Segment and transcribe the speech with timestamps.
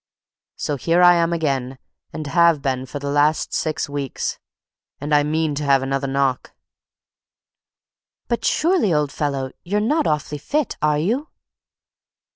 [0.55, 1.77] So here I am again,
[2.11, 4.39] and have been for the last six weeks.
[4.99, 6.53] And I mean to have another knock."
[8.27, 11.27] "But surely, old fellow, you're not awfully fit, are you?"